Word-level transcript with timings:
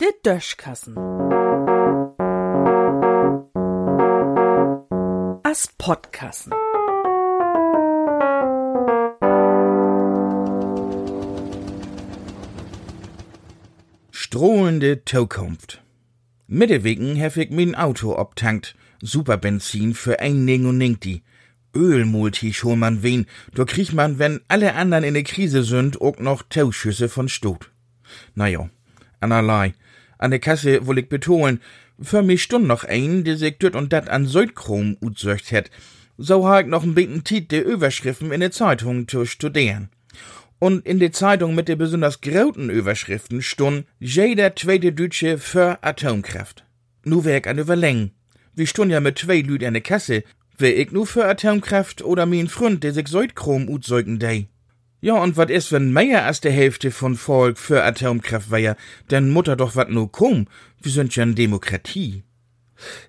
Der 0.00 0.12
Döschkassen. 0.24 0.96
As 5.42 5.68
Podkassen. 5.78 6.52
Strohlende 14.10 15.04
Zukunft. 15.04 15.82
Mittewegen 16.46 17.16
hef 17.16 17.36
ich 17.36 17.50
mein 17.50 17.74
Auto 17.74 18.16
obtankt. 18.16 18.76
Superbenzin 19.02 19.92
für 19.94 20.20
ein 20.20 20.44
Ning 20.44 20.66
und 20.66 20.78
Ningti. 20.78 21.22
Ölmulti 21.74 22.52
schon 22.52 22.78
man 22.78 23.02
wen, 23.02 23.26
da 23.54 23.64
kriegt 23.64 23.92
man, 23.92 24.18
wenn 24.18 24.40
alle 24.48 24.74
anderen 24.74 25.04
in 25.04 25.14
der 25.14 25.22
Krise 25.22 25.62
sind, 25.62 26.00
auch 26.00 26.18
noch 26.18 26.42
Tauschüsse 26.48 27.08
von 27.08 27.28
Stot. 27.28 27.70
Naja, 28.34 28.68
anerlei. 29.20 29.74
An 30.18 30.30
der 30.30 30.40
Kasse 30.40 30.86
will 30.86 30.98
ich 30.98 31.08
betonen, 31.08 31.60
für 32.02 32.22
mich 32.22 32.42
stund 32.42 32.66
noch 32.66 32.84
ein, 32.84 33.24
der 33.24 33.36
sich 33.36 33.58
dort 33.58 33.76
und 33.76 33.92
dat 33.92 34.08
an 34.08 34.26
Südchrom 34.26 34.96
utsöcht 35.00 35.50
het. 35.50 35.70
So 36.16 36.46
ha 36.46 36.60
ich 36.60 36.66
noch 36.66 36.82
ein 36.82 36.94
bisschen 36.94 37.24
Tit 37.24 37.50
der 37.50 37.64
Überschriften 37.64 38.32
in 38.32 38.40
der 38.40 38.50
Zeitung 38.50 39.08
zu 39.08 39.24
studieren. 39.24 39.90
Und 40.58 40.84
in 40.84 40.98
der 40.98 41.12
Zeitung 41.12 41.54
mit 41.54 41.68
der 41.68 41.76
besonders 41.76 42.20
grauten 42.20 42.68
Überschriften 42.68 43.40
stund 43.40 43.86
jeder 43.98 44.54
zweite 44.56 44.92
Deutsche 44.92 45.38
für 45.38 45.82
Atomkraft. 45.82 46.64
Nu 47.04 47.24
wär 47.24 47.38
ich 47.38 47.46
an 47.46 47.58
Überlängen. 47.58 48.10
Wir 48.54 48.66
stund 48.66 48.92
ja 48.92 49.00
mit 49.00 49.18
zwei 49.18 49.40
Lüd 49.40 49.62
in 49.62 49.72
der 49.72 49.82
Kasse. 49.82 50.24
Wär 50.60 50.76
ich 50.76 50.92
nu 50.92 51.06
für 51.06 51.24
Atomkraft 51.24 52.02
oder 52.02 52.26
mein 52.26 52.46
Freund, 52.46 52.84
der 52.84 52.92
sich 52.92 53.08
Südchrom 53.08 53.70
utseugen 53.70 54.18
dei? 54.18 54.46
Ja, 55.00 55.14
und 55.14 55.38
wat 55.38 55.48
is, 55.48 55.72
wenn 55.72 55.90
mehr 55.90 56.26
als 56.26 56.42
der 56.42 56.52
Hälfte 56.52 56.90
von 56.90 57.16
Volk 57.16 57.56
für 57.56 57.82
Atomkraft 57.82 58.50
wär, 58.50 58.76
denn 59.10 59.30
Mutter 59.30 59.56
doch 59.56 59.74
wat 59.74 59.88
nu 59.88 60.06
kum. 60.06 60.48
Wir 60.82 60.92
sind 60.92 61.16
ja 61.16 61.22
n 61.22 61.34
Demokratie. 61.34 62.24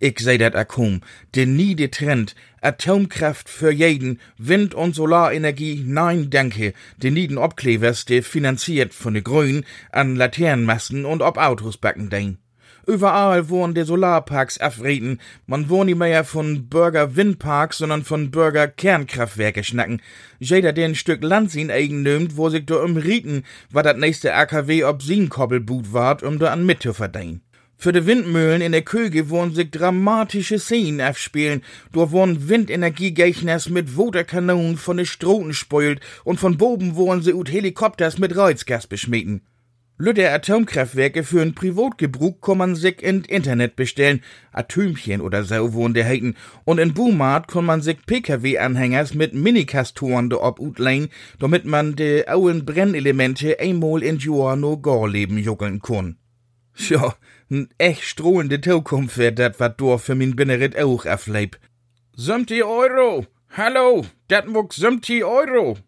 Ich 0.00 0.18
seh 0.18 0.38
dat 0.38 0.56
akum, 0.56 1.02
den 1.36 1.54
nie 1.54 1.76
de 1.76 1.86
Trend, 1.86 2.34
Atomkraft 2.62 3.48
für 3.48 3.70
jeden, 3.70 4.18
Wind- 4.38 4.74
und 4.74 4.96
Solarenergie, 4.96 5.84
nein, 5.86 6.30
danke, 6.30 6.72
den 6.96 7.14
nieden 7.14 7.38
Obklevers, 7.38 8.06
der 8.06 8.24
finanziert 8.24 8.92
von 8.92 9.14
de 9.14 9.22
Grünen, 9.22 9.64
an 9.92 10.16
Laternenmasten 10.16 11.04
und 11.04 11.22
ob 11.22 11.38
Autos 11.38 11.76
backen 11.76 12.10
dein. 12.10 12.38
Überall 12.86 13.48
wurden 13.48 13.74
de 13.74 13.82
Solarparks 13.82 14.60
afrieden, 14.60 15.20
man 15.48 15.68
wohnt 15.68 15.86
nicht 15.86 15.98
mehr 15.98 16.22
von 16.22 16.68
Bürger 16.68 17.16
Windparks, 17.16 17.78
sondern 17.78 18.04
von 18.04 18.30
Bürger 18.30 18.68
Kernkraftwerke 18.68 19.64
schnacken. 19.64 20.00
Jeder 20.38 20.72
den 20.72 20.94
Stück 20.94 21.24
Land 21.24 21.50
sin 21.50 21.72
eigen 21.72 22.02
nimmt, 22.02 22.36
wo 22.36 22.48
sich 22.48 22.64
do 22.64 22.80
umrieten, 22.80 23.44
war 23.70 23.82
dat 23.82 23.98
nächste 23.98 24.34
AKW 24.34 24.84
ob 24.84 25.02
sin 25.02 25.28
Koppelbut 25.28 25.92
wart, 25.92 26.22
um 26.22 26.38
da 26.38 26.52
an 26.52 26.64
mit 26.64 26.84
verdienen. 26.84 27.42
Für 27.76 27.92
de 27.92 28.06
Windmühlen 28.06 28.62
in 28.62 28.70
der 28.70 28.82
Köge 28.82 29.30
wurden 29.30 29.52
sich 29.52 29.70
dramatische 29.72 30.60
Szenen 30.60 31.00
abspielen. 31.00 31.62
Da 31.92 32.10
wurden 32.12 32.48
Windenergiegegners 32.48 33.68
mit 33.68 33.98
Waterkanonen 33.98 34.78
von 34.78 34.96
de 34.96 35.06
Stroten 35.06 35.52
speult 35.52 36.00
und 36.22 36.38
von 36.38 36.56
Boben 36.56 36.94
wurden 36.94 37.22
sie 37.22 37.34
ut 37.34 37.50
Helikopters 37.50 38.18
mit 38.18 38.36
Reizgas 38.36 38.86
beschmieden. 38.86 39.42
Lütte 39.98 40.30
Atomkraftwerke 40.30 41.24
für 41.24 41.40
ein 41.40 41.54
Privatgebrauch 41.54 42.42
kann 42.42 42.58
man 42.58 42.74
sich 42.74 43.02
in 43.02 43.24
Internet 43.24 43.76
bestellen, 43.76 44.22
Atömchen 44.52 45.22
oder 45.22 45.42
so 45.42 45.72
wohnen 45.72 45.94
der 45.94 46.04
heiten, 46.04 46.36
und 46.64 46.78
in 46.78 46.92
Boomarkt 46.92 47.50
kann 47.50 47.64
man 47.64 47.80
sich 47.80 48.04
PKW-Anhängers 48.04 49.14
mit 49.14 49.32
Minikastoren 49.32 50.28
de 50.28 50.38
ob 50.38 50.60
utleihen, 50.60 51.08
damit 51.38 51.64
man 51.64 51.96
de 51.96 52.28
auen 52.28 52.66
Brennelemente 52.66 53.58
einmal 53.58 54.02
in 54.02 54.18
Jahr 54.18 54.54
no 54.56 54.76
Gorleben 54.76 55.38
juckeln 55.38 55.80
kann. 55.80 56.18
Ja, 56.76 57.14
n 57.50 57.70
echt 57.78 58.02
strohlende 58.02 58.60
Zukunft 58.60 59.16
wär 59.16 59.32
dat, 59.32 59.58
wat 59.60 59.80
do 59.80 59.96
für 59.96 60.14
min 60.14 60.36
Binneret 60.36 60.78
auch 60.78 61.06
afleib. 61.06 61.56
70 62.16 62.62
Euro! 62.64 63.24
Hallo, 63.48 64.04
dat 64.28 64.46
muck 64.46 64.74
70 64.74 65.24
Euro! 65.24 65.78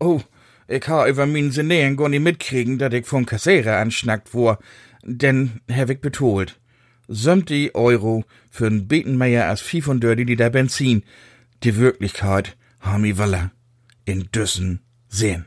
Oh, 0.00 0.22
ich 0.68 0.86
ha 0.88 1.08
über 1.08 1.26
min 1.26 1.50
Senäen 1.50 1.96
gar 1.96 2.08
nicht 2.08 2.22
mitkriegen, 2.22 2.78
dat 2.78 2.92
ich 2.94 3.06
vom 3.06 3.26
Kassierer 3.26 3.78
anschnackt 3.78 4.34
wor, 4.34 4.58
denn 5.02 5.60
hab 5.70 5.90
ich 5.90 6.00
betolt. 6.00 6.60
70 7.08 7.74
Euro 7.74 8.24
für 8.50 8.66
n 8.66 8.86
Betenmeier 8.86 9.46
als 9.46 9.62
500 9.62 10.18
Liter 10.18 10.50
Benzin. 10.50 11.02
Die 11.64 11.76
Wirklichkeit, 11.76 12.56
ha 12.80 12.98
mi 12.98 13.16
Waller, 13.16 13.50
in 14.04 14.28
Düssen 14.30 14.80
sehen. 15.08 15.46